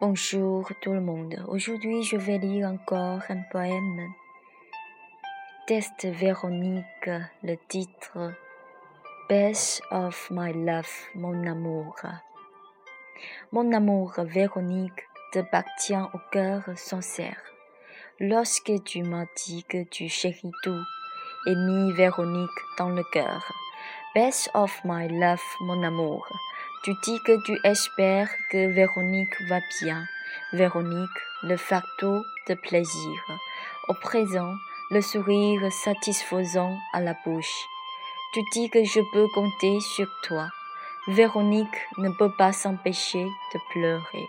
[0.00, 1.44] Bonjour tout le monde.
[1.48, 4.08] Aujourd'hui, je vais lire encore un poème.
[5.66, 7.10] Test Véronique,
[7.42, 8.32] le titre
[9.28, 11.96] Best of my love, mon amour.
[13.52, 17.42] Mon amour, Véronique, t'appartient au cœur sincère.
[18.20, 20.82] Lorsque tu m'as dit que tu chéris tout,
[21.46, 22.48] et mis Véronique
[22.78, 23.52] dans le cœur.
[24.12, 26.26] Best of my love, mon amour.
[26.82, 30.04] Tu dis que tu espères que Véronique va bien.
[30.52, 33.20] Véronique, le fardeau de plaisir.
[33.86, 34.52] Au présent,
[34.90, 37.54] le sourire satisfaisant à la bouche.
[38.34, 40.48] Tu dis que je peux compter sur toi.
[41.06, 44.26] Véronique ne peut pas s'empêcher de pleurer.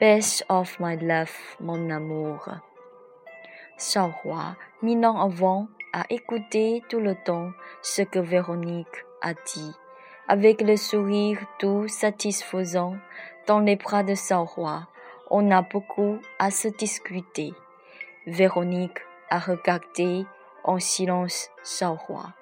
[0.00, 2.48] Best of my love, mon amour.
[4.24, 7.50] Roi, mille ans avant, a écouté tout le temps
[7.82, 9.74] ce que Véronique a dit
[10.30, 12.94] avec le sourire tout satisfaisant
[13.48, 14.86] dans les bras de sa roi.
[15.28, 17.52] On a beaucoup à se discuter.
[18.28, 20.24] Véronique a regardé
[20.62, 22.32] en silence sa roi.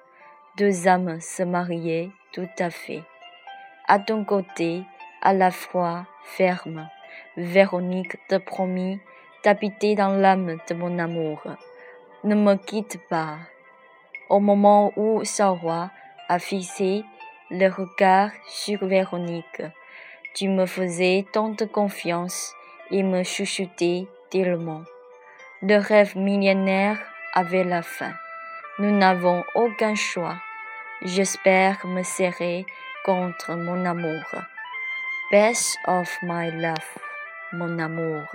[0.55, 3.01] Deux âmes se mariaient tout à fait.
[3.87, 4.83] À ton côté,
[5.23, 6.87] à la fois ferme,
[7.37, 8.99] Véronique te promit
[9.43, 11.41] d'habiter dans l'âme de mon amour.
[12.25, 13.37] Ne me quitte pas.
[14.27, 15.89] Au moment où roi
[16.27, 17.05] a fixé
[17.49, 19.61] le regard sur Véronique.
[20.35, 22.53] Tu me faisais tant de confiance
[22.91, 24.83] et me chuchotais tellement.
[25.61, 26.99] Le rêve millionnaire
[27.33, 28.11] avait la fin.
[28.79, 30.35] Nous n'avons aucun choix.
[31.01, 32.65] J'espère me serrer
[33.05, 34.25] contre mon amour.
[35.31, 36.97] Best of my love,
[37.53, 38.25] mon amour.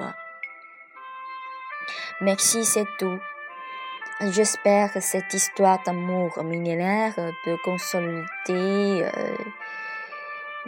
[2.22, 3.20] Merci, c'est tout.
[4.20, 9.36] J'espère que cette histoire d'amour millénaire peut consolider, euh,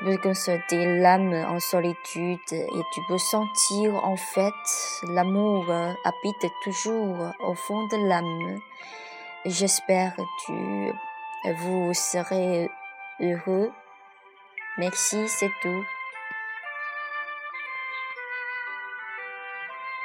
[0.05, 4.53] peut consolider l'âme en solitude et tu peux sentir en fait
[5.05, 8.61] l'amour habite toujours au fond de l'âme.
[9.45, 12.69] J'espère que tu, vous serez
[13.21, 13.71] heureux.
[14.77, 15.85] Merci, c'est tout.